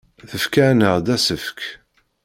Tefka-aneɣ-d 0.29 1.07
asefk. 1.15 1.59